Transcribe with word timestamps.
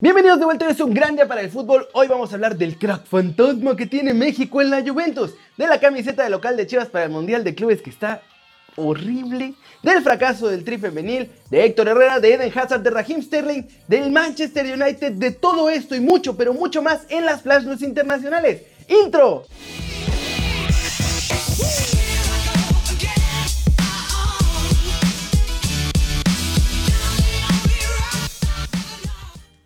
Bienvenidos 0.00 0.38
de 0.38 0.44
vuelta, 0.44 0.70
es 0.70 0.78
un 0.78 0.94
gran 0.94 1.16
día 1.16 1.26
para 1.26 1.40
el 1.40 1.50
fútbol. 1.50 1.88
Hoy 1.92 2.06
vamos 2.06 2.30
a 2.30 2.36
hablar 2.36 2.56
del 2.56 2.78
crack 2.78 3.04
fantasma 3.04 3.74
que 3.74 3.84
tiene 3.84 4.14
México 4.14 4.62
en 4.62 4.70
la 4.70 4.80
Juventus, 4.80 5.34
de 5.56 5.66
la 5.66 5.80
camiseta 5.80 6.22
de 6.22 6.30
local 6.30 6.56
de 6.56 6.68
Chivas 6.68 6.86
para 6.86 7.06
el 7.06 7.10
Mundial 7.10 7.42
de 7.42 7.52
Clubes 7.52 7.82
que 7.82 7.90
está 7.90 8.22
horrible, 8.76 9.54
del 9.82 10.00
fracaso 10.02 10.46
del 10.46 10.62
tri 10.62 10.78
femenil, 10.78 11.32
de 11.50 11.64
Héctor 11.64 11.88
Herrera, 11.88 12.20
de 12.20 12.32
Eden 12.32 12.52
Hazard, 12.56 12.82
de 12.82 12.90
Raheem 12.90 13.22
Sterling, 13.22 13.64
del 13.88 14.12
Manchester 14.12 14.66
United, 14.66 15.14
de 15.14 15.32
todo 15.32 15.68
esto 15.68 15.96
y 15.96 16.00
mucho, 16.00 16.36
pero 16.36 16.54
mucho 16.54 16.80
más 16.80 17.00
en 17.08 17.26
las 17.26 17.42
Flash 17.42 17.64
News 17.64 17.82
internacionales. 17.82 18.62
¡Intro! 19.04 19.46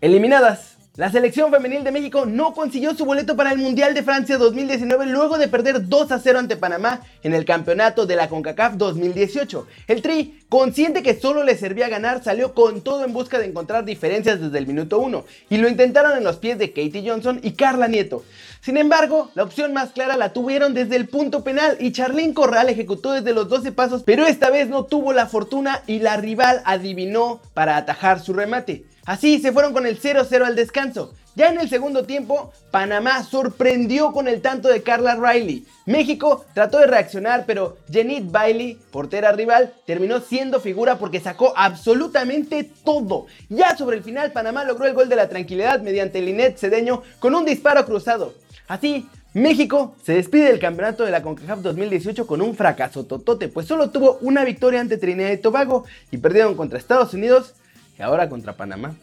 Eliminadas. 0.03 0.79
La 0.96 1.12
selección 1.12 1.53
femenil 1.53 1.85
de 1.85 1.93
México 1.93 2.27
no 2.27 2.54
consiguió 2.54 2.93
su 2.93 3.04
boleto 3.04 3.36
para 3.36 3.53
el 3.53 3.58
Mundial 3.58 3.95
de 3.95 4.03
Francia 4.03 4.36
2019 4.36 5.07
luego 5.07 5.39
de 5.39 5.46
perder 5.46 5.89
2 5.89 6.11
a 6.11 6.18
0 6.18 6.40
ante 6.40 6.57
Panamá 6.57 7.03
en 7.22 7.35
el 7.35 7.44
campeonato 7.44 8.04
de 8.04 8.17
la 8.17 8.29
CONCACAF 8.29 8.75
2018. 8.75 9.64
El 9.86 10.03
Tri, 10.03 10.41
consciente 10.49 11.04
que 11.04 11.14
solo 11.14 11.44
le 11.44 11.57
servía 11.57 11.89
ganar, 11.89 12.25
salió 12.25 12.53
con 12.53 12.80
todo 12.80 13.04
en 13.04 13.13
busca 13.13 13.39
de 13.39 13.46
encontrar 13.46 13.85
diferencias 13.85 14.41
desde 14.41 14.58
el 14.58 14.67
minuto 14.67 14.99
1 14.99 15.25
y 15.50 15.58
lo 15.58 15.68
intentaron 15.68 16.19
en 16.19 16.25
los 16.25 16.39
pies 16.39 16.58
de 16.58 16.72
Katie 16.72 17.08
Johnson 17.08 17.39
y 17.44 17.53
Carla 17.53 17.86
Nieto. 17.86 18.25
Sin 18.61 18.77
embargo, 18.77 19.30
la 19.36 19.44
opción 19.44 19.72
más 19.72 19.93
clara 19.93 20.16
la 20.16 20.32
tuvieron 20.32 20.75
desde 20.75 20.96
el 20.96 21.08
punto 21.08 21.44
penal 21.44 21.77
y 21.79 21.93
Charlín 21.93 22.35
Corral 22.35 22.69
ejecutó 22.69 23.13
desde 23.13 23.35
los 23.35 23.49
12 23.49 23.71
pasos, 23.71 24.03
pero 24.03 24.27
esta 24.27 24.50
vez 24.50 24.69
no 24.69 24.85
tuvo 24.85 25.13
la 25.13 25.29
fortuna 25.29 25.80
y 25.86 26.00
la 26.00 26.16
rival 26.16 26.61
adivinó 26.64 27.41
para 27.55 27.77
atajar 27.77 28.19
su 28.19 28.32
remate. 28.32 28.85
Así 29.05 29.41
se 29.41 29.53
fueron 29.53 29.73
con 29.73 29.87
el 29.87 30.01
0-0 30.01 30.45
al 30.45 30.55
descanso. 30.55 31.13
Ya 31.35 31.49
en 31.49 31.59
el 31.59 31.69
segundo 31.69 32.05
tiempo, 32.05 32.53
Panamá 32.70 33.25
sorprendió 33.25 34.12
con 34.12 34.28
el 34.28 34.42
tanto 34.42 34.69
de 34.69 34.83
Carla 34.83 35.17
Riley. 35.17 35.67
México 35.86 36.44
trató 36.55 36.78
de 36.78 36.86
reaccionar, 36.86 37.44
pero 37.47 37.78
Jenit 37.91 38.31
Bailey, 38.31 38.78
portera 38.91 39.33
rival, 39.33 39.72
terminó 39.86 40.20
siendo 40.20 40.61
figura 40.61 40.98
porque 40.98 41.20
sacó 41.20 41.55
absolutamente 41.56 42.70
todo. 42.84 43.27
Ya 43.48 43.77
sobre 43.77 43.97
el 43.97 44.05
final, 44.05 44.31
Panamá 44.31 44.64
logró 44.64 44.86
el 44.86 44.94
gol 44.94 45.09
de 45.09 45.16
la 45.16 45.28
tranquilidad 45.28 45.81
mediante 45.81 46.20
Linet 46.20 46.59
Cedeño 46.59 47.03
con 47.19 47.34
un 47.34 47.47
disparo 47.47 47.87
cruzado. 47.87 48.34
Así, 48.69 49.09
México 49.33 49.97
se 50.05 50.12
despide 50.12 50.44
del 50.44 50.61
campeonato 50.61 51.05
de 51.05 51.11
la 51.11 51.22
CONCACAF 51.22 51.61
2018 51.61 52.27
con 52.27 52.42
un 52.42 52.55
fracaso 52.55 53.06
totote, 53.06 53.48
pues 53.48 53.66
solo 53.66 53.91
tuvo 53.91 54.19
una 54.20 54.44
victoria 54.44 54.81
ante 54.81 54.98
Trinidad 54.98 55.31
y 55.31 55.39
Tobago 55.39 55.87
y 56.11 56.19
perdieron 56.19 56.55
contra 56.55 56.78
Estados 56.78 57.14
Unidos 57.14 57.55
ahora 58.03 58.28
contra 58.28 58.53
Panamá. 58.55 58.95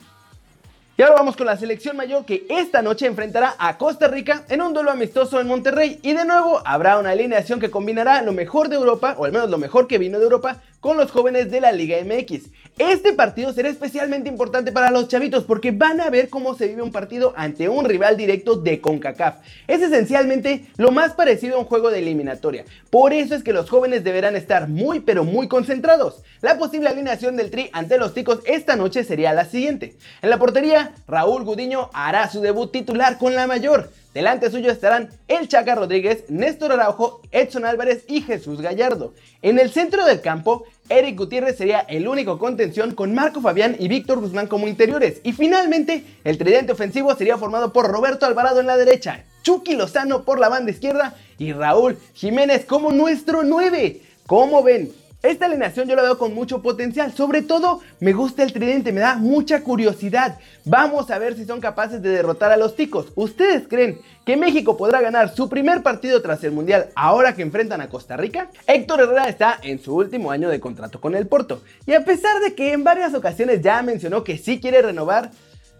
Y 1.00 1.02
ahora 1.02 1.16
vamos 1.16 1.38
con 1.38 1.46
la 1.46 1.56
selección 1.56 1.96
mayor 1.96 2.26
que 2.26 2.46
esta 2.50 2.82
noche 2.82 3.06
enfrentará 3.06 3.56
a 3.58 3.78
Costa 3.78 4.10
Rica 4.10 4.44
en 4.50 4.62
un 4.62 4.74
duelo 4.74 4.92
amistoso 4.92 5.40
en 5.40 5.48
Monterrey. 5.48 5.98
Y 6.02 6.12
de 6.12 6.26
nuevo 6.26 6.62
habrá 6.66 7.00
una 7.00 7.12
alineación 7.12 7.62
que 7.62 7.72
combinará 7.72 8.22
lo 8.22 8.34
mejor 8.34 8.68
de 8.68 8.76
Europa, 8.76 9.16
o 9.18 9.24
al 9.24 9.32
menos 9.32 9.50
lo 9.50 9.58
mejor 9.58 9.88
que 9.88 9.98
vino 9.98 10.18
de 10.18 10.26
Europa, 10.26 10.58
con 10.80 10.98
los 10.98 11.12
jóvenes 11.12 11.52
de 11.52 11.62
la 11.62 11.72
Liga 11.72 11.98
MX. 12.04 12.50
Este 12.78 13.12
partido 13.14 13.52
será 13.52 13.70
especialmente 13.70 14.30
importante 14.30 14.72
para 14.72 14.92
los 14.92 15.10
chavitos 15.10 15.44
porque 15.44 15.72
van 15.72 16.00
a 16.00 16.10
ver 16.10 16.30
cómo 16.30 16.56
se 16.56 16.68
vive 16.68 16.82
un 16.82 16.92
partido 16.92 17.34
ante 17.36 17.68
un 17.68 17.84
rival 17.84 18.16
directo 18.16 18.56
de 18.56 18.80
CONCACAF. 18.80 19.40
Es 19.68 19.82
esencialmente 19.82 20.66
lo 20.78 20.92
más 20.92 21.14
parecido 21.14 21.58
a 21.58 21.60
un 21.60 21.66
juego 21.66 21.92
de 21.92 22.00
eliminatoria. 22.00 22.64
Por 22.90 23.12
eso 23.12 23.36
es 23.36 23.44
que 23.44 23.52
los 23.52 23.70
jóvenes 23.70 24.04
deberán 24.04 24.38
estar 24.38 24.70
muy 24.70 25.02
pero 25.02 25.26
muy 25.26 25.50
concentrados. 25.50 26.24
La 26.42 26.58
posible 26.58 26.88
alineación 26.88 27.36
del 27.36 27.52
Tri 27.52 27.70
ante 27.74 27.98
los 27.98 28.14
ticos 28.14 28.40
esta 28.46 28.78
noche 28.78 29.04
sería 29.04 29.34
la 29.34 29.46
siguiente. 29.46 29.98
En 30.22 30.30
la 30.30 30.40
portería, 30.40 30.94
Raúl 31.08 31.44
Gudiño 31.44 31.90
hará 31.94 32.30
su 32.30 32.40
debut 32.40 32.72
titular 32.72 33.18
con 33.18 33.36
la 33.36 33.48
mayor. 33.48 33.92
Delante 34.14 34.50
suyo 34.50 34.72
estarán 34.72 35.10
El 35.28 35.48
Chaca 35.48 35.76
Rodríguez, 35.76 36.24
Néstor 36.30 36.72
Araujo, 36.72 37.22
Edson 37.32 37.64
Álvarez 37.64 38.06
y 38.08 38.22
Jesús 38.22 38.60
Gallardo. 38.60 39.14
En 39.44 39.60
el 39.60 39.70
centro 39.70 40.04
del 40.04 40.20
campo, 40.22 40.66
Eric 40.90 41.16
Gutiérrez 41.16 41.58
sería 41.58 41.82
el 41.82 42.08
único 42.08 42.40
contención 42.40 42.96
con 42.96 43.14
Marco 43.14 43.40
Fabián 43.40 43.76
y 43.78 43.88
Víctor 43.88 44.20
Guzmán 44.20 44.48
como 44.48 44.68
interiores. 44.68 45.22
Y 45.24 45.34
finalmente, 45.34 46.04
el 46.24 46.40
tridente 46.40 46.72
ofensivo 46.72 47.14
sería 47.16 47.38
formado 47.38 47.72
por 47.72 47.88
Roberto 47.88 48.26
Alvarado 48.26 48.60
en 48.60 48.66
la 48.66 48.78
derecha, 48.78 49.26
Chucky 49.44 49.76
Lozano 49.76 50.24
por 50.24 50.40
la 50.40 50.50
banda 50.50 50.72
izquierda 50.72 51.16
y 51.38 51.54
Raúl 51.54 52.00
Jiménez 52.16 52.66
como 52.66 52.92
nuestro 52.92 53.44
9. 53.44 54.02
¿Cómo 54.26 54.64
ven? 54.64 54.92
Esta 55.22 55.48
alineación 55.48 55.86
yo 55.86 55.98
la 55.98 56.02
veo 56.04 56.18
con 56.18 56.34
mucho 56.34 56.62
potencial, 56.62 57.12
sobre 57.12 57.42
todo 57.42 57.82
me 58.00 58.14
gusta 58.14 58.42
el 58.42 58.54
tridente, 58.54 58.94
me 58.94 59.02
da 59.02 59.18
mucha 59.18 59.64
curiosidad. 59.64 60.40
Vamos 60.64 61.12
a 61.12 61.20
ver 61.20 61.36
si 61.36 61.44
son 61.44 61.60
capaces 61.60 62.02
de 62.02 62.08
derrotar 62.08 62.54
a 62.54 62.58
los 62.58 62.78
ticos. 62.78 63.08
¿Ustedes 63.16 63.68
creen 63.68 64.00
que 64.26 64.38
México 64.38 64.78
podrá 64.78 65.02
ganar 65.02 65.36
su 65.36 65.50
primer 65.50 65.84
partido 65.84 66.22
tras 66.22 66.42
el 66.46 66.54
Mundial 66.54 66.88
ahora 66.96 67.36
que 67.36 67.42
enfrentan 67.42 67.82
a 67.82 67.90
Costa 67.90 68.16
Rica? 68.16 68.50
Héctor 68.66 69.02
Herrera 69.02 69.28
está 69.28 69.60
en 69.62 69.80
su 69.84 69.94
último 69.94 70.32
año 70.32 70.48
de 70.48 70.62
contrato 70.62 71.02
con 71.02 71.14
el 71.14 71.28
Porto 71.28 71.64
y 71.86 71.92
a 71.96 72.06
pesar 72.06 72.40
de 72.40 72.56
que 72.56 72.72
en 72.72 72.86
varias 72.86 73.14
ocasiones 73.14 73.62
ya 73.62 73.82
mencionó 73.82 74.24
que 74.24 74.38
sí 74.38 74.62
quiere 74.62 74.82
renovar, 74.82 75.32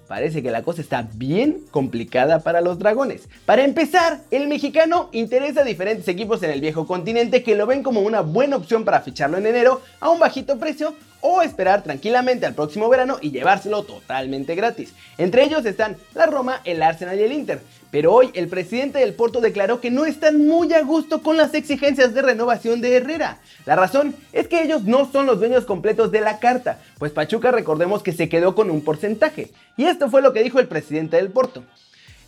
parece 0.10 0.42
que 0.42 0.50
la 0.50 0.64
cosa 0.64 0.82
está 0.82 1.08
bien 1.14 1.62
complicada 1.70 2.40
para 2.40 2.62
los 2.62 2.80
dragones. 2.80 3.30
Para 3.46 3.64
empezar, 3.64 4.22
el 4.32 4.48
mexicano 4.48 5.08
interesa 5.12 5.62
a 5.62 5.64
diferentes 5.64 6.08
equipos 6.08 6.42
en 6.42 6.50
el 6.50 6.62
viejo 6.62 6.88
continente 6.88 7.44
que 7.44 7.56
lo 7.56 7.68
ven 7.68 7.84
como 7.84 8.02
una 8.02 8.22
buena 8.22 8.56
opción 8.56 8.84
para 8.84 9.02
ficharlo 9.02 9.38
en 9.38 9.46
enero 9.46 9.82
a 10.00 10.10
un 10.10 10.20
bajito 10.20 10.58
precio 10.58 10.96
o 11.22 11.42
esperar 11.42 11.84
tranquilamente 11.84 12.46
al 12.46 12.54
próximo 12.54 12.90
verano 12.90 13.18
y 13.22 13.32
llevárselo 13.32 13.84
totalmente 13.84 14.56
gratis. 14.56 14.94
Entre 15.18 15.44
ellos 15.44 15.66
están 15.66 15.98
la 16.14 16.26
Roma, 16.26 16.62
el 16.64 16.82
Arsenal 16.82 17.20
y 17.20 17.24
el 17.24 17.34
Inter. 17.34 17.62
Pero 17.92 18.14
hoy 18.14 18.30
el 18.36 18.48
presidente 18.48 19.00
del 19.00 19.16
Porto 19.16 19.42
declaró 19.42 19.82
que 19.82 19.90
no 19.90 20.06
están 20.06 20.46
muy 20.46 20.72
a 20.74 20.84
gusto 20.84 21.24
con 21.24 21.38
las 21.38 21.54
exigencias 21.56 22.14
de 22.14 22.22
renovación 22.22 22.82
de 22.82 22.96
Herrera. 22.96 23.40
La 23.66 23.76
razón 23.76 24.16
es 24.32 24.48
que 24.48 24.62
ellos 24.62 24.84
no 24.84 25.12
son 25.12 25.26
los 25.26 25.40
dueños 25.40 25.66
completos 25.66 26.12
de 26.12 26.22
la 26.22 26.40
carta, 26.40 26.80
pues 27.00 27.12
Pachuca 27.12 27.52
recordemos 27.52 28.04
que 28.04 28.12
se 28.12 28.30
quedó 28.30 28.54
con 28.54 28.70
un 28.70 28.84
porcentaje. 28.84 29.52
Y 29.76 29.86
esto 29.86 30.10
fue 30.10 30.22
lo 30.22 30.34
que 30.34 30.44
dijo 30.44 30.60
el 30.60 30.68
presidente 30.68 31.18
del 31.18 31.30
Porto. 31.30 31.64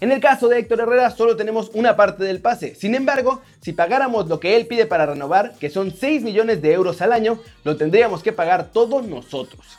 En 0.02 0.12
el 0.12 0.20
caso 0.20 0.48
de 0.48 0.58
Héctor 0.58 0.80
Herrera 0.80 1.12
solo 1.12 1.38
tenemos 1.38 1.70
una 1.76 1.96
parte 1.96 2.24
del 2.24 2.42
pase. 2.42 2.74
Sin 2.74 2.96
embargo, 2.96 3.44
si 3.62 3.72
pagáramos 3.72 4.28
lo 4.28 4.40
que 4.40 4.56
él 4.56 4.66
pide 4.66 4.88
para 4.88 5.06
renovar, 5.06 5.54
que 5.60 5.70
son 5.70 5.92
6 5.92 6.24
millones 6.24 6.60
de 6.64 6.74
euros 6.74 7.04
al 7.04 7.14
año, 7.14 7.40
lo 7.64 7.78
tendríamos 7.78 8.24
que 8.24 8.34
pagar 8.34 8.72
todos 8.74 9.06
nosotros. 9.06 9.78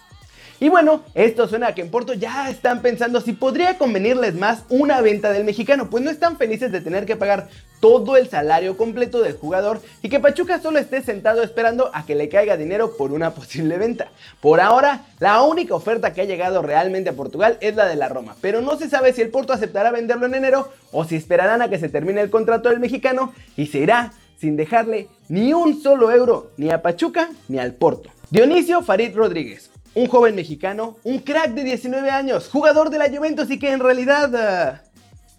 Y 0.63 0.69
bueno, 0.69 1.03
esto 1.15 1.49
suena 1.49 1.67
a 1.67 1.75
que 1.75 1.81
en 1.81 1.91
Porto 1.91 2.15
ya 2.15 2.49
están 2.49 2.83
pensando 2.83 3.21
si 3.21 3.33
podría 3.33 3.79
convenirles 3.79 4.37
más 4.37 4.63
una 4.69 5.01
venta 5.01 5.33
del 5.33 5.43
mexicano, 5.43 5.91
pues 5.91 6.05
no 6.05 6.09
están 6.09 6.37
felices 6.37 6.71
de 6.71 6.81
tener 6.81 7.05
que 7.05 7.17
pagar 7.17 7.49
todo 7.81 8.17
el 8.17 8.29
salario 8.29 8.77
completo 8.77 9.21
del 9.21 9.33
jugador 9.33 9.81
y 10.03 10.09
que 10.09 10.21
Pachuca 10.21 10.61
solo 10.61 10.79
esté 10.79 11.03
sentado 11.03 11.43
esperando 11.43 11.91
a 11.93 12.07
que 12.07 12.15
le 12.15 12.29
caiga 12.29 12.57
dinero 12.57 12.97
por 12.97 13.11
una 13.11 13.31
posible 13.35 13.77
venta. 13.77 14.13
Por 14.41 14.61
ahora, 14.61 15.05
la 15.19 15.43
única 15.43 15.75
oferta 15.75 16.13
que 16.13 16.21
ha 16.21 16.27
llegado 16.27 16.63
realmente 16.63 17.11
a 17.11 17.15
Portugal 17.15 17.59
es 17.61 17.75
la 17.75 17.87
de 17.87 17.97
la 17.97 18.09
Roma, 18.09 18.37
pero 18.41 18.61
no 18.61 18.77
se 18.79 18.89
sabe 18.89 19.13
si 19.13 19.21
el 19.21 19.31
Porto 19.31 19.53
aceptará 19.53 19.91
venderlo 19.91 20.27
en 20.27 20.37
enero 20.37 20.69
o 20.93 21.03
si 21.03 21.17
esperarán 21.17 21.61
a 21.61 21.71
que 21.71 21.81
se 21.81 21.89
termine 21.89 22.21
el 22.21 22.31
contrato 22.31 22.69
del 22.69 22.79
mexicano 22.79 23.35
y 23.57 23.67
se 23.67 23.79
irá 23.79 24.13
sin 24.39 24.57
dejarle 24.57 25.09
ni 25.29 25.55
un 25.55 25.83
solo 25.83 26.13
euro 26.13 26.53
ni 26.57 26.71
a 26.71 26.83
Pachuca 26.83 27.31
ni 27.49 27.59
al 27.59 27.75
Porto. 27.75 28.11
Dionisio 28.31 28.81
Farid 28.81 29.17
Rodríguez, 29.17 29.72
un 29.95 30.07
joven 30.07 30.35
mexicano, 30.35 30.97
un 31.05 31.19
crack 31.19 31.53
de 31.53 31.65
19 31.65 32.11
años, 32.11 32.49
jugador 32.49 32.91
de 32.91 32.99
la 32.99 33.11
Juventus 33.11 33.51
y 33.51 33.59
que 33.59 33.73
en 33.73 33.81
realidad 33.81 34.35
ah, 34.37 34.83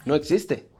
no 0.06 0.16
existe. 0.16 0.73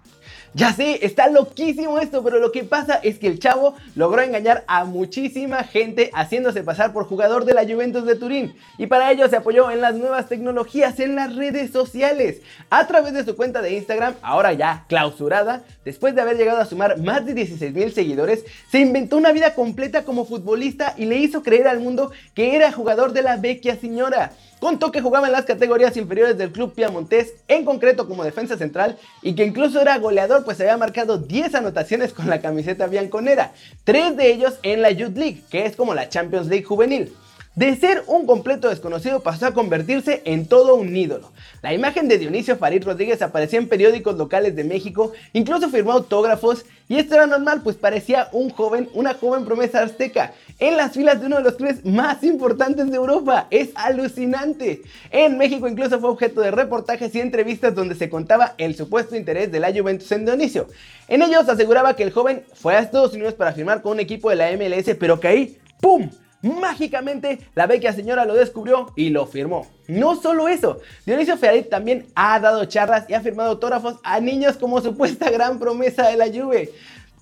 Ya 0.56 0.72
sé, 0.72 1.04
está 1.04 1.30
loquísimo 1.30 1.98
esto, 1.98 2.24
pero 2.24 2.38
lo 2.38 2.52
que 2.52 2.64
pasa 2.64 3.00
es 3.02 3.18
que 3.18 3.26
el 3.26 3.40
chavo 3.40 3.74
logró 3.96 4.22
engañar 4.22 4.64
a 4.68 4.86
muchísima 4.86 5.64
gente 5.64 6.12
haciéndose 6.14 6.62
pasar 6.62 6.94
por 6.94 7.06
jugador 7.06 7.46
de 7.46 7.56
la 7.56 7.64
Juventus 7.64 8.06
de 8.06 8.16
Turín. 8.16 8.54
Y 8.78 8.86
para 8.86 9.12
ello 9.12 9.28
se 9.28 9.38
apoyó 9.38 9.72
en 9.72 9.82
las 9.82 9.96
nuevas 9.96 10.30
tecnologías 10.30 11.00
en 11.00 11.16
las 11.16 11.36
redes 11.36 11.72
sociales. 11.72 12.42
A 12.70 12.86
través 12.86 13.14
de 13.14 13.26
su 13.26 13.36
cuenta 13.36 13.64
de 13.64 13.74
Instagram, 13.74 14.14
ahora 14.22 14.54
ya 14.54 14.86
clausurada, 14.88 15.64
después 15.86 16.14
de 16.14 16.22
haber 16.22 16.38
llegado 16.38 16.62
a 16.62 16.66
sumar 16.66 17.00
más 17.00 17.26
de 17.26 17.34
16 17.34 17.74
mil 17.74 17.92
seguidores, 17.92 18.46
se 18.72 18.80
inventó 18.80 19.18
una 19.18 19.32
vida 19.32 19.56
completa 19.56 20.06
como 20.06 20.24
futbolista 20.24 20.94
y 20.98 21.06
le 21.06 21.18
hizo 21.18 21.42
creer 21.42 21.68
al 21.68 21.80
mundo 21.80 22.12
que 22.36 22.56
era 22.56 22.72
jugador 22.72 23.14
de 23.14 23.24
la 23.24 23.38
vecchia 23.38 23.76
señora. 23.76 24.34
Contó 24.64 24.94
que 24.94 25.02
jugaba 25.02 25.28
en 25.28 25.34
las 25.34 25.44
categorías 25.44 25.98
inferiores 25.98 26.38
del 26.38 26.54
club 26.54 26.74
piamontés, 26.74 27.34
en 27.50 27.66
concreto 27.66 28.08
como 28.08 28.24
defensa 28.24 28.58
central, 28.58 28.98
y 29.22 29.36
que 29.36 29.44
incluso 29.44 29.82
era 29.82 29.98
goleador, 29.98 30.46
pues 30.46 30.62
había 30.62 30.78
marcado 30.78 31.18
10 31.18 31.56
anotaciones 31.56 32.14
con 32.14 32.30
la 32.30 32.40
camiseta 32.40 32.88
bianconera, 32.88 33.52
tres 33.84 34.16
de 34.16 34.32
ellos 34.32 34.54
en 34.64 34.82
la 34.82 34.92
Youth 34.92 35.18
League, 35.18 35.42
que 35.52 35.66
es 35.66 35.76
como 35.76 35.94
la 35.94 36.08
Champions 36.08 36.48
League 36.48 36.64
juvenil. 36.64 37.14
De 37.56 37.76
ser 37.76 38.04
un 38.08 38.26
completo 38.26 38.68
desconocido 38.68 39.20
pasó 39.20 39.46
a 39.46 39.54
convertirse 39.54 40.24
en 40.26 40.48
todo 40.48 40.74
un 40.74 40.98
ídolo. 40.98 41.32
La 41.62 41.72
imagen 41.72 42.08
de 42.08 42.18
Dionisio 42.18 42.58
Farid 42.58 42.84
Rodríguez 42.84 43.22
aparecía 43.22 43.60
en 43.60 43.70
periódicos 43.70 44.18
locales 44.18 44.56
de 44.56 44.64
México, 44.64 45.12
incluso 45.34 45.70
firmó 45.70 45.92
autógrafos 45.92 46.66
y 46.90 46.98
esto 46.98 47.14
era 47.14 47.28
normal 47.28 47.62
pues 47.64 47.76
parecía 47.76 48.28
un 48.32 48.50
joven, 48.50 48.90
una 48.96 49.14
joven 49.14 49.46
promesa 49.46 49.84
azteca 49.84 50.34
en 50.58 50.78
las 50.78 50.94
filas 50.94 51.20
de 51.20 51.28
uno 51.28 51.38
de 51.38 51.44
los 51.44 51.54
clubes 51.54 51.86
más 51.86 52.24
importantes 52.24 52.90
de 52.90 52.96
Europa. 52.96 53.46
Es 53.52 53.70
alucinante. 53.76 54.82
En 55.12 55.38
México 55.38 55.68
incluso 55.68 56.00
fue 56.00 56.10
objeto 56.10 56.42
de 56.42 56.50
reportajes 56.50 57.14
y 57.14 57.20
entrevistas 57.20 57.76
donde 57.76 57.94
se 57.94 58.10
contaba 58.10 58.56
el 58.58 58.76
supuesto 58.76 59.16
interés 59.16 59.52
de 59.52 59.60
la 59.60 59.72
Juventus 59.72 60.12
en 60.12 60.26
Dionisio. 60.26 60.70
En 61.08 61.22
ellos 61.22 61.48
aseguraba 61.48 61.96
que 61.96 62.02
el 62.02 62.12
joven 62.12 62.44
fue 62.56 62.76
a 62.76 62.80
Estados 62.80 63.14
Unidos 63.14 63.36
para 63.36 63.54
firmar 63.54 63.84
con 63.84 63.92
un 63.92 64.00
equipo 64.00 64.32
de 64.32 64.38
la 64.38 64.52
MLS, 64.54 64.96
pero 65.00 65.20
que 65.20 65.28
ahí, 65.28 65.58
¡pum! 65.80 66.10
Mágicamente, 66.44 67.40
la 67.56 67.68
vecchia 67.68 67.94
señora 67.94 68.26
lo 68.26 68.36
descubrió 68.36 68.92
y 68.98 69.10
lo 69.10 69.26
firmó. 69.26 69.66
No 69.88 70.18
solo 70.18 70.50
eso, 70.50 70.82
Dionisio 71.06 71.38
Ferit 71.38 71.70
también 71.70 72.06
ha 72.16 72.38
dado 72.42 72.66
charlas 72.66 73.06
y 73.10 73.14
ha 73.14 73.22
firmado 73.22 73.52
autógrafos 73.52 73.96
a 74.04 74.20
niños 74.20 74.58
como 74.58 74.82
supuesta 74.82 75.32
gran 75.32 75.58
promesa 75.58 76.10
de 76.10 76.18
la 76.18 76.28
Juve. 76.28 76.70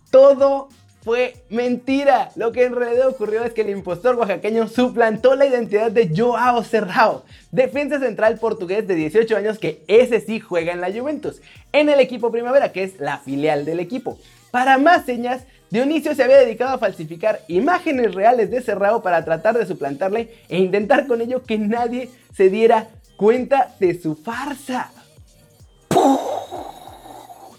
Todo 0.09 0.69
fue 1.03 1.35
mentira. 1.49 2.31
Lo 2.35 2.51
que 2.51 2.65
en 2.65 2.75
realidad 2.75 3.09
ocurrió 3.09 3.43
es 3.43 3.53
que 3.53 3.61
el 3.61 3.69
impostor 3.69 4.15
oaxaqueño 4.15 4.67
suplantó 4.67 5.35
la 5.35 5.45
identidad 5.45 5.91
de 5.91 6.11
Joao 6.15 6.63
Serrao, 6.63 7.23
defensa 7.51 7.99
central 7.99 8.39
portugués 8.39 8.87
de 8.87 8.95
18 8.95 9.37
años 9.37 9.59
que 9.59 9.83
ese 9.87 10.19
sí 10.19 10.39
juega 10.39 10.73
en 10.73 10.81
la 10.81 10.91
Juventus, 10.91 11.41
en 11.73 11.89
el 11.89 11.99
equipo 11.99 12.31
Primavera, 12.31 12.71
que 12.71 12.83
es 12.83 12.99
la 12.99 13.19
filial 13.19 13.65
del 13.65 13.79
equipo. 13.79 14.17
Para 14.49 14.77
más 14.77 15.05
señas, 15.05 15.43
Dionisio 15.71 16.13
se 16.13 16.23
había 16.23 16.37
dedicado 16.37 16.75
a 16.75 16.77
falsificar 16.77 17.41
imágenes 17.47 18.13
reales 18.13 18.51
de 18.51 18.61
Serrao 18.61 19.01
para 19.01 19.23
tratar 19.23 19.57
de 19.57 19.65
suplantarle 19.65 20.29
e 20.49 20.59
intentar 20.59 21.07
con 21.07 21.21
ello 21.21 21.43
que 21.43 21.57
nadie 21.57 22.09
se 22.35 22.49
diera 22.49 22.89
cuenta 23.15 23.73
de 23.79 23.99
su 23.99 24.15
farsa. 24.15 24.91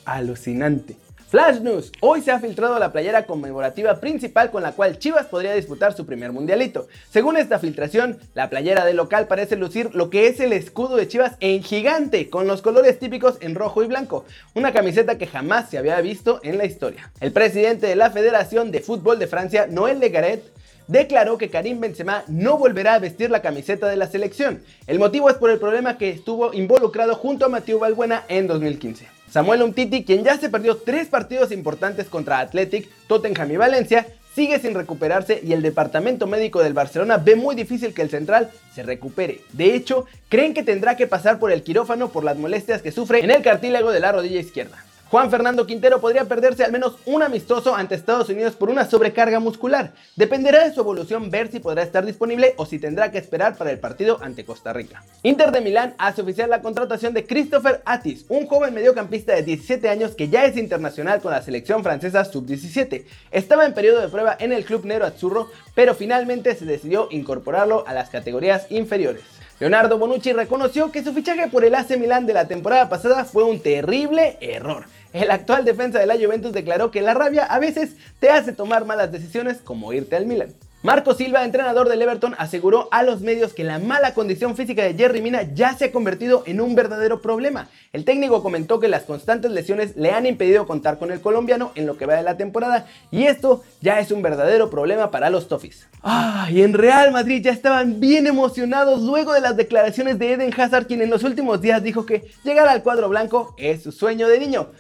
Alucinante. 0.05 1.02
Flash 1.33 1.61
News. 1.61 1.93
Hoy 2.01 2.21
se 2.21 2.31
ha 2.31 2.41
filtrado 2.41 2.79
la 2.79 2.93
playera 2.93 3.25
conmemorativa 3.25 3.99
principal 4.01 4.51
con 4.51 4.63
la 4.63 4.73
cual 4.73 4.99
Chivas 4.99 5.25
podría 5.25 5.55
disputar 5.55 5.95
su 5.95 6.05
primer 6.05 6.31
mundialito. 6.31 6.89
Según 7.09 7.39
esta 7.39 7.59
filtración, 7.59 8.19
la 8.35 8.51
playera 8.51 8.85
del 8.85 8.99
local 8.99 9.29
parece 9.29 9.57
lucir 9.57 9.95
lo 9.95 10.11
que 10.11 10.27
es 10.27 10.41
el 10.41 10.53
escudo 10.53 10.95
de 10.95 11.09
Chivas 11.09 11.39
en 11.41 11.63
gigante, 11.63 12.29
con 12.29 12.47
los 12.47 12.61
colores 12.61 12.99
típicos 12.99 13.39
en 13.41 13.55
rojo 13.55 13.83
y 13.83 13.87
blanco. 13.87 14.27
Una 14.55 14.75
camiseta 14.75 15.17
que 15.17 15.27
jamás 15.27 15.71
se 15.71 15.79
había 15.79 15.99
visto 16.03 16.39
en 16.43 16.59
la 16.59 16.67
historia. 16.67 17.11
El 17.19 17.33
presidente 17.33 17.87
de 17.87 17.97
la 17.97 18.11
Federación 18.11 18.71
de 18.71 18.83
Fútbol 18.83 19.19
de 19.19 19.27
Francia, 19.27 19.67
Noël 19.67 20.01
Le 20.01 20.11
Garret, 20.11 20.45
declaró 20.87 21.39
que 21.39 21.49
Karim 21.49 21.81
Benzema 21.81 22.25
no 22.29 22.59
volverá 22.59 22.93
a 22.93 22.99
vestir 22.99 23.31
la 23.31 23.41
camiseta 23.41 23.89
de 23.89 23.97
la 23.97 24.07
selección. 24.07 24.63
El 24.87 24.99
motivo 24.99 25.31
es 25.31 25.37
por 25.37 25.49
el 25.49 25.59
problema 25.59 25.97
que 25.97 26.11
estuvo 26.11 26.53
involucrado 26.53 27.15
junto 27.15 27.47
a 27.47 27.49
Mathieu 27.49 27.79
Valbuena 27.79 28.25
en 28.29 28.47
2015. 28.49 29.22
Samuel 29.33 29.63
Umtiti, 29.63 30.05
quien 30.05 30.25
ya 30.25 30.37
se 30.37 30.51
perdió 30.51 30.77
tres 30.77 31.09
partidos 31.09 31.53
importantes 31.53 32.07
contra 32.07 32.41
Athletic, 32.41 32.87
Tottenham 33.07 33.51
y 33.51 33.57
Valencia, 33.57 34.07
sigue 34.35 34.61
sin 34.61 34.75
recuperarse 34.75 35.41
y 35.43 35.55
el 35.55 35.63
departamento 35.63 36.27
médico 36.27 36.63
del 36.63 36.75
Barcelona 36.75 37.17
ve 37.17 37.35
muy 37.35 37.55
difícil 37.55 37.95
que 37.95 38.03
el 38.03 38.11
central 38.11 38.51
se 38.75 38.83
recupere. 38.83 39.41
De 39.55 39.75
hecho, 39.75 40.05
creen 40.29 40.53
que 40.53 40.63
tendrá 40.63 40.99
que 40.99 41.07
pasar 41.07 41.39
por 41.39 41.51
el 41.51 41.63
quirófano 41.63 42.11
por 42.11 42.25
las 42.25 42.37
molestias 42.37 42.83
que 42.83 42.93
sufre 42.93 43.21
en 43.21 43.31
el 43.31 43.41
cartílago 43.41 43.91
de 43.91 44.01
la 44.01 44.13
rodilla 44.13 44.39
izquierda. 44.39 44.85
Juan 45.13 45.31
Fernando 45.31 45.67
Quintero 45.67 46.01
podría 46.01 46.25
perderse 46.25 46.65
al 46.65 46.73
menos 46.73 46.97
un 47.05 47.23
amistoso 47.23 47.77
ante 47.77 47.95
Estados 47.95 48.31
Unidos 48.31 48.57
por 48.57 48.71
una 48.71 48.89
sobrecarga 48.89 49.41
muscular. 49.41 49.93
Dependerá 50.17 50.67
de 50.67 50.73
su 50.73 50.81
evolución 50.81 51.31
ver 51.31 51.51
si 51.53 51.61
podrá 51.61 51.83
estar 51.83 52.07
disponible 52.07 52.55
o 52.57 52.65
si 52.65 52.79
tendrá 52.79 53.13
que 53.13 53.19
esperar 53.19 53.59
para 53.59 53.71
el 53.71 53.79
partido 53.79 54.19
ante 54.23 54.47
Costa 54.47 54.73
Rica. 54.73 55.05
Inter 55.23 55.53
de 55.53 55.61
Milán 55.61 55.95
hace 55.99 56.23
oficial 56.23 56.49
la 56.49 56.63
contratación 56.63 57.13
de 57.13 57.27
Christopher 57.27 57.83
Atis, 57.85 58.25
un 58.31 58.47
joven 58.47 58.73
mediocampista 58.73 59.35
de 59.35 59.43
17 59.43 59.87
años 59.91 60.15
que 60.15 60.31
ya 60.31 60.47
es 60.47 60.57
internacional 60.57 61.21
con 61.21 61.33
la 61.33 61.43
selección 61.43 61.83
francesa 61.83 62.25
sub-17. 62.25 63.05
Estaba 63.33 63.67
en 63.67 63.75
periodo 63.75 64.01
de 64.01 64.09
prueba 64.09 64.35
en 64.41 64.51
el 64.51 64.65
club 64.65 64.87
Nero 64.87 65.05
Azzurro, 65.05 65.51
pero 65.75 65.95
finalmente 65.95 66.55
se 66.55 66.65
decidió 66.65 67.09
incorporarlo 67.11 67.87
a 67.87 67.93
las 67.93 68.09
categorías 68.09 68.65
inferiores. 68.71 69.42
Leonardo 69.63 69.97
Bonucci 69.97 70.33
reconoció 70.33 70.91
que 70.91 71.05
su 71.05 71.15
fichaje 71.15 71.47
por 71.47 71.65
el 71.65 71.77
AC 71.77 71.97
Milán 71.97 72.27
de 72.27 72.35
la 72.35 72.49
temporada 72.49 72.89
pasada 72.89 73.25
fue 73.25 73.45
un 73.45 73.61
terrible 73.61 74.37
error. 74.41 74.87
El 75.13 75.31
actual 75.31 75.65
defensa 75.65 76.01
de 76.01 76.07
la 76.07 76.17
Juventus 76.17 76.53
declaró 76.53 76.91
que 76.91 77.01
la 77.01 77.15
rabia 77.15 77.45
a 77.45 77.61
veces 77.61 77.91
te 78.19 78.29
hace 78.29 78.53
tomar 78.53 78.87
malas 78.87 79.13
decisiones 79.13 79.59
como 79.59 79.93
irte 79.93 80.17
al 80.17 80.27
Milan. 80.27 80.53
Marco 80.83 81.15
Silva, 81.15 81.45
entrenador 81.45 81.89
del 81.89 82.03
Everton, 82.03 82.35
aseguró 82.39 82.89
a 82.91 83.05
los 83.05 83.21
medios 83.21 83.53
que 83.53 83.63
la 83.63 83.79
mala 83.79 84.15
condición 84.15 84.57
física 84.57 84.83
de 84.83 84.95
Jerry 84.95 85.23
Mina 85.23 85.43
ya 85.55 85.75
se 85.75 85.85
ha 85.85 85.93
convertido 85.93 86.43
en 86.45 86.61
un 86.61 86.75
verdadero 86.75 87.23
problema. 87.23 87.69
El 87.93 88.05
técnico 88.05 88.43
comentó 88.43 88.81
que 88.81 88.89
las 88.89 89.05
constantes 89.05 89.53
lesiones 89.53 89.97
le 89.97 90.11
han 90.11 90.27
impedido 90.27 90.67
contar 90.67 90.99
con 90.99 91.13
el 91.13 91.21
colombiano 91.21 91.71
en 91.77 91.87
lo 91.87 91.97
que 91.97 92.07
va 92.07 92.15
de 92.15 92.25
la 92.25 92.37
temporada 92.37 92.87
y 93.13 93.27
esto 93.27 93.63
ya 93.81 94.01
es 94.01 94.11
un 94.11 94.23
verdadero 94.23 94.71
problema 94.71 95.13
para 95.13 95.31
los 95.31 95.47
Toffees. 95.47 95.87
Ah, 96.03 96.49
y 96.51 96.63
en 96.63 96.75
Real 96.75 97.13
Madrid 97.13 97.45
ya 97.45 97.53
estaban 97.53 98.01
bien 98.01 98.27
emocionados 98.27 99.03
luego 99.03 99.35
de 99.35 99.41
las 99.41 99.57
declaraciones 99.57 100.19
de 100.19 100.33
Eden 100.33 100.53
Hazard, 100.53 100.89
quien 100.89 101.01
en 101.01 101.11
los 101.11 101.23
últimos 101.23 101.61
días 101.61 101.81
dijo 101.85 102.07
que 102.07 102.25
llegar 102.43 102.67
al 102.67 102.83
cuadro 102.83 103.09
blanco 103.09 103.55
es 103.57 103.85
su 103.85 103.93
sueño 103.93 104.27
de 104.27 104.41
niño. 104.41 104.71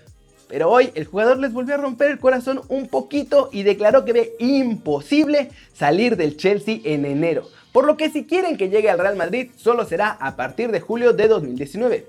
Pero 0.52 0.68
hoy 0.68 0.90
el 0.94 1.06
jugador 1.06 1.38
les 1.38 1.54
volvió 1.54 1.76
a 1.76 1.78
romper 1.78 2.10
el 2.10 2.18
corazón 2.18 2.60
un 2.68 2.86
poquito 2.86 3.48
y 3.52 3.62
declaró 3.62 4.04
que 4.04 4.12
ve 4.12 4.36
imposible 4.38 5.48
salir 5.72 6.18
del 6.18 6.36
Chelsea 6.36 6.80
en 6.84 7.06
enero. 7.06 7.48
Por 7.72 7.86
lo 7.86 7.96
que 7.96 8.10
si 8.10 8.26
quieren 8.26 8.58
que 8.58 8.68
llegue 8.68 8.90
al 8.90 8.98
Real 8.98 9.16
Madrid, 9.16 9.48
solo 9.56 9.86
será 9.86 10.10
a 10.10 10.36
partir 10.36 10.70
de 10.70 10.80
julio 10.80 11.14
de 11.14 11.26
2019. 11.26 12.06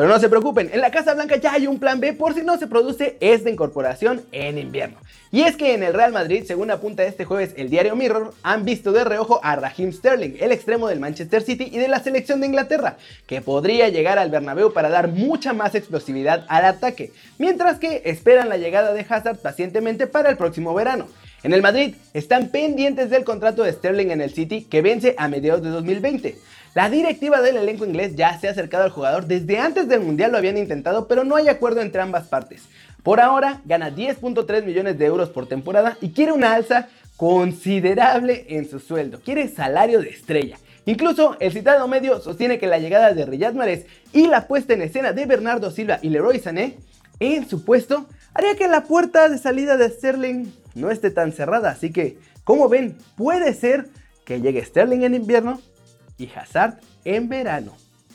Pero 0.00 0.08
no 0.08 0.18
se 0.18 0.30
preocupen, 0.30 0.70
en 0.72 0.80
la 0.80 0.90
Casa 0.90 1.12
Blanca 1.12 1.36
ya 1.36 1.52
hay 1.52 1.66
un 1.66 1.78
plan 1.78 2.00
B 2.00 2.14
por 2.14 2.32
si 2.32 2.40
no 2.40 2.56
se 2.56 2.66
produce 2.66 3.18
esta 3.20 3.50
incorporación 3.50 4.22
en 4.32 4.56
invierno. 4.56 4.96
Y 5.30 5.42
es 5.42 5.56
que 5.56 5.74
en 5.74 5.82
el 5.82 5.92
Real 5.92 6.10
Madrid, 6.10 6.44
según 6.46 6.70
apunta 6.70 7.04
este 7.04 7.26
jueves 7.26 7.52
el 7.58 7.68
diario 7.68 7.94
Mirror, 7.94 8.32
han 8.42 8.64
visto 8.64 8.92
de 8.92 9.04
reojo 9.04 9.40
a 9.42 9.56
Raheem 9.56 9.92
Sterling, 9.92 10.38
el 10.40 10.52
extremo 10.52 10.88
del 10.88 11.00
Manchester 11.00 11.42
City 11.42 11.68
y 11.70 11.76
de 11.76 11.88
la 11.88 12.00
selección 12.00 12.40
de 12.40 12.46
Inglaterra, 12.46 12.96
que 13.26 13.42
podría 13.42 13.90
llegar 13.90 14.18
al 14.18 14.30
Bernabéu 14.30 14.72
para 14.72 14.88
dar 14.88 15.08
mucha 15.08 15.52
más 15.52 15.74
explosividad 15.74 16.46
al 16.48 16.64
ataque, 16.64 17.12
mientras 17.36 17.78
que 17.78 18.00
esperan 18.06 18.48
la 18.48 18.56
llegada 18.56 18.94
de 18.94 19.04
Hazard 19.06 19.36
pacientemente 19.36 20.06
para 20.06 20.30
el 20.30 20.38
próximo 20.38 20.72
verano. 20.72 21.08
En 21.42 21.52
el 21.52 21.60
Madrid 21.60 21.94
están 22.14 22.48
pendientes 22.48 23.10
del 23.10 23.24
contrato 23.24 23.64
de 23.64 23.72
Sterling 23.72 24.12
en 24.12 24.22
el 24.22 24.32
City 24.32 24.64
que 24.64 24.80
vence 24.80 25.14
a 25.18 25.28
mediados 25.28 25.62
de 25.62 25.68
2020. 25.68 26.38
La 26.72 26.88
directiva 26.88 27.42
del 27.42 27.56
elenco 27.56 27.84
inglés 27.84 28.14
ya 28.14 28.38
se 28.38 28.46
ha 28.46 28.52
acercado 28.52 28.84
al 28.84 28.90
jugador, 28.90 29.26
desde 29.26 29.58
antes 29.58 29.88
del 29.88 30.02
Mundial 30.02 30.30
lo 30.30 30.38
habían 30.38 30.56
intentado, 30.56 31.08
pero 31.08 31.24
no 31.24 31.34
hay 31.34 31.48
acuerdo 31.48 31.80
entre 31.80 32.00
ambas 32.00 32.28
partes. 32.28 32.62
Por 33.02 33.18
ahora 33.18 33.60
gana 33.64 33.90
10.3 33.90 34.62
millones 34.64 34.96
de 34.96 35.06
euros 35.06 35.30
por 35.30 35.48
temporada 35.48 35.96
y 36.00 36.10
quiere 36.10 36.30
una 36.30 36.54
alza 36.54 36.86
considerable 37.16 38.46
en 38.50 38.70
su 38.70 38.78
sueldo, 38.78 39.20
quiere 39.20 39.48
salario 39.48 40.00
de 40.00 40.10
estrella. 40.10 40.58
Incluso 40.86 41.36
el 41.40 41.52
citado 41.52 41.88
medio 41.88 42.20
sostiene 42.20 42.60
que 42.60 42.68
la 42.68 42.78
llegada 42.78 43.14
de 43.14 43.26
Riyad 43.26 43.54
Mahrez 43.54 43.86
y 44.12 44.28
la 44.28 44.46
puesta 44.46 44.72
en 44.72 44.82
escena 44.82 45.12
de 45.12 45.26
Bernardo 45.26 45.72
Silva 45.72 45.98
y 46.02 46.10
Leroy 46.10 46.38
Sané 46.38 46.78
en 47.18 47.48
su 47.48 47.64
puesto 47.64 48.06
haría 48.32 48.54
que 48.54 48.68
la 48.68 48.84
puerta 48.84 49.28
de 49.28 49.38
salida 49.38 49.76
de 49.76 49.90
Sterling 49.90 50.46
no 50.76 50.92
esté 50.92 51.10
tan 51.10 51.32
cerrada. 51.32 51.70
Así 51.70 51.92
que, 51.92 52.16
como 52.44 52.68
ven, 52.68 52.96
puede 53.16 53.54
ser 53.54 53.88
que 54.24 54.40
llegue 54.40 54.64
Sterling 54.64 55.02
en 55.02 55.16
invierno 55.16 55.60
y 56.20 56.30
Hazard 56.34 56.78
en 57.04 57.28
verano. 57.28 57.72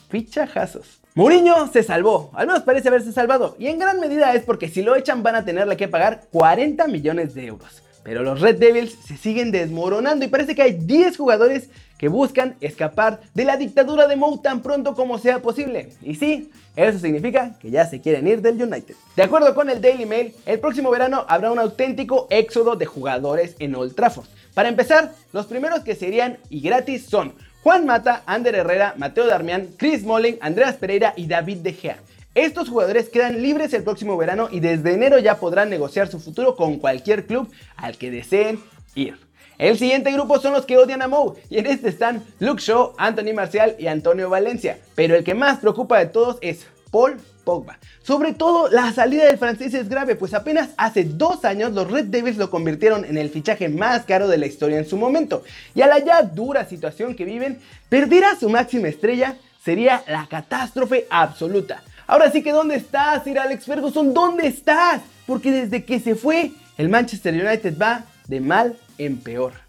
Fichajazos. 0.10 1.02
Mourinho 1.16 1.68
se 1.68 1.82
salvó, 1.82 2.30
al 2.34 2.48
menos 2.48 2.64
parece 2.64 2.90
haberse 2.90 3.12
salvado, 3.12 3.56
y 3.58 3.68
en 3.68 3.80
gran 3.80 4.00
medida 4.00 4.34
es 4.34 4.44
porque 4.44 4.68
si 4.68 4.82
lo 4.82 4.96
echan 4.96 5.24
van 5.24 5.36
a 5.36 5.46
tenerle 5.46 5.78
que 5.78 5.88
pagar 5.88 6.24
40 6.32 6.88
millones 6.88 7.34
de 7.34 7.46
euros. 7.46 7.82
Pero 8.04 8.22
los 8.22 8.40
Red 8.40 8.58
Devils 8.58 8.96
se 9.08 9.18
siguen 9.18 9.52
desmoronando 9.52 10.24
y 10.24 10.28
parece 10.28 10.54
que 10.54 10.62
hay 10.62 10.74
10 10.74 11.18
jugadores 11.18 11.70
que 11.98 12.08
buscan 12.08 12.56
escapar 12.62 13.22
de 13.34 13.46
la 13.46 13.58
dictadura 13.58 14.08
de 14.08 14.16
Mou 14.16 14.38
tan 14.38 14.62
pronto 14.62 14.94
como 14.94 15.18
sea 15.18 15.42
posible. 15.42 15.90
Y 16.04 16.14
sí, 16.14 16.52
eso 16.76 17.00
significa 17.00 17.58
que 17.60 17.72
ya 17.72 17.86
se 17.88 18.02
quieren 18.02 18.28
ir 18.28 18.42
del 18.42 18.62
United. 18.62 18.96
De 19.16 19.24
acuerdo 19.24 19.56
con 19.56 19.72
el 19.72 19.82
Daily 19.82 20.06
Mail, 20.06 20.36
el 20.46 20.60
próximo 20.60 20.92
verano 20.92 21.26
habrá 21.28 21.52
un 21.52 21.58
auténtico 21.58 22.28
éxodo 22.30 22.76
de 22.76 22.86
jugadores 22.86 23.56
en 23.58 23.74
Old 23.74 23.96
Trafford. 23.96 24.28
Para 24.54 24.70
empezar, 24.70 25.14
los 25.34 25.48
primeros 25.48 25.80
que 25.80 25.96
serían 25.96 26.38
y 26.50 26.62
gratis 26.62 27.06
son 27.06 27.34
Juan 27.66 27.88
Mata, 27.88 28.22
Ander 28.28 28.54
Herrera, 28.54 28.94
Mateo 28.96 29.26
Darmian, 29.26 29.70
Chris 29.76 30.04
Molling, 30.04 30.38
Andreas 30.40 30.76
Pereira 30.76 31.16
y 31.18 31.26
David 31.26 31.58
De 31.64 31.74
Gea. 31.74 31.98
Estos 32.36 32.70
jugadores 32.70 33.10
quedan 33.10 33.42
libres 33.42 33.74
el 33.74 33.82
próximo 33.82 34.16
verano 34.18 34.50
y 34.52 34.60
desde 34.60 34.94
enero 34.94 35.18
ya 35.18 35.40
podrán 35.40 35.72
negociar 35.72 36.08
su 36.08 36.20
futuro 36.20 36.56
con 36.56 36.78
cualquier 36.78 37.26
club 37.26 37.52
al 37.76 37.98
que 37.98 38.12
deseen 38.12 38.60
ir. 38.94 39.18
El 39.58 39.80
siguiente 39.80 40.12
grupo 40.12 40.38
son 40.40 40.54
los 40.54 40.68
que 40.68 40.78
odian 40.78 41.02
a 41.02 41.08
Mou 41.08 41.38
y 41.50 41.58
en 41.58 41.66
este 41.66 41.90
están 41.90 42.24
Luke 42.38 42.62
Shaw, 42.62 42.94
Anthony 43.00 43.34
Marcial 43.34 43.76
y 43.80 43.88
Antonio 43.88 44.30
Valencia. 44.30 44.78
Pero 44.94 45.16
el 45.16 45.24
que 45.24 45.34
más 45.34 45.58
preocupa 45.58 45.98
de 45.98 46.06
todos 46.06 46.38
es 46.42 46.68
Paul 46.96 47.18
Pogba. 47.44 47.78
Sobre 48.04 48.32
todo, 48.32 48.70
la 48.70 48.94
salida 48.94 49.26
del 49.26 49.38
francés 49.38 49.74
es 49.74 49.90
grave, 49.90 50.16
pues 50.16 50.34
apenas 50.34 50.70
hace 50.78 51.04
dos 51.04 51.44
años 51.44 51.74
los 51.74 51.92
Red 51.92 52.06
Devils 52.06 52.38
lo 52.38 52.50
convirtieron 52.50 53.04
en 53.04 53.18
el 53.18 53.30
fichaje 53.30 53.68
más 53.68 54.06
caro 54.06 54.30
de 54.30 54.38
la 54.38 54.46
historia 54.46 54.78
en 54.78 54.88
su 54.88 54.96
momento. 54.96 55.44
Y 55.74 55.82
a 55.82 55.88
la 55.88 56.00
ya 56.00 56.22
dura 56.22 56.64
situación 56.64 57.14
que 57.14 57.26
viven, 57.26 57.60
perder 57.90 58.24
a 58.24 58.40
su 58.40 58.50
máxima 58.50 58.88
estrella 58.88 59.36
sería 59.62 60.06
la 60.08 60.26
catástrofe 60.28 61.06
absoluta. 61.10 61.84
Ahora 62.08 62.32
sí 62.32 62.42
que 62.42 62.54
¿dónde 62.54 62.76
estás, 62.76 63.26
Sir 63.26 63.40
Alex 63.40 63.66
Ferguson? 63.66 64.14
¿Dónde 64.14 64.48
estás? 64.48 65.02
Porque 65.28 65.52
desde 65.52 65.84
que 65.84 66.00
se 66.00 66.16
fue, 66.16 66.54
el 66.78 66.88
Manchester 66.88 67.34
United 67.34 67.78
va 67.78 68.06
de 68.30 68.40
mal 68.40 68.78
en 68.98 69.18
peor. 69.18 69.65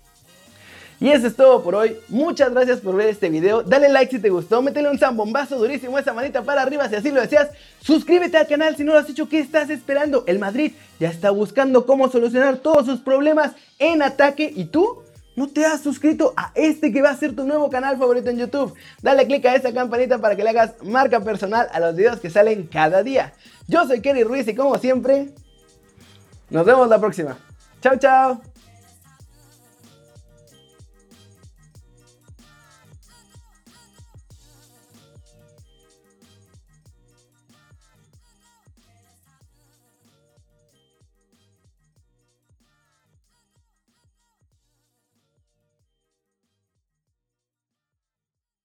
Y 0.98 1.10
eso 1.10 1.26
es 1.26 1.36
todo 1.36 1.62
por 1.62 1.74
hoy. 1.74 1.96
Muchas 2.08 2.50
gracias 2.52 2.80
por 2.80 2.96
ver 2.96 3.08
este 3.08 3.28
video. 3.28 3.62
Dale 3.62 3.88
like 3.88 4.16
si 4.16 4.20
te 4.20 4.30
gustó. 4.30 4.62
Métele 4.62 4.90
un 4.90 4.98
zambombazo 4.98 5.58
durísimo 5.58 5.98
esa 5.98 6.14
manita 6.14 6.42
para 6.42 6.62
arriba 6.62 6.88
si 6.88 6.94
así 6.94 7.10
lo 7.10 7.20
deseas. 7.20 7.50
Suscríbete 7.80 8.38
al 8.38 8.46
canal 8.46 8.76
si 8.76 8.84
no 8.84 8.92
lo 8.92 8.98
has 8.98 9.10
hecho. 9.10 9.28
¿Qué 9.28 9.38
estás 9.38 9.68
esperando? 9.68 10.24
El 10.26 10.38
Madrid 10.38 10.72
ya 10.98 11.10
está 11.10 11.30
buscando 11.30 11.84
cómo 11.84 12.08
solucionar 12.08 12.56
todos 12.58 12.86
sus 12.86 13.00
problemas 13.00 13.52
en 13.78 14.00
ataque. 14.00 14.50
¿Y 14.54 14.66
tú? 14.66 15.02
¿No 15.36 15.48
te 15.48 15.66
has 15.66 15.82
suscrito 15.82 16.32
a 16.34 16.50
este 16.54 16.90
que 16.90 17.02
va 17.02 17.10
a 17.10 17.16
ser 17.16 17.36
tu 17.36 17.44
nuevo 17.44 17.68
canal 17.68 17.98
favorito 17.98 18.30
en 18.30 18.38
YouTube? 18.38 18.74
Dale 19.02 19.26
click 19.26 19.44
a 19.44 19.54
esa 19.54 19.74
campanita 19.74 20.18
para 20.18 20.34
que 20.34 20.42
le 20.42 20.48
hagas 20.48 20.82
marca 20.82 21.20
personal 21.20 21.68
a 21.72 21.78
los 21.78 21.94
videos 21.94 22.20
que 22.20 22.30
salen 22.30 22.66
cada 22.66 23.02
día. 23.02 23.34
Yo 23.68 23.86
soy 23.86 24.00
Kerry 24.00 24.24
Ruiz 24.24 24.48
y 24.48 24.54
como 24.54 24.78
siempre, 24.78 25.28
nos 26.48 26.64
vemos 26.64 26.88
la 26.88 26.98
próxima. 26.98 27.36
Chao, 27.82 27.96
chao. 27.98 28.55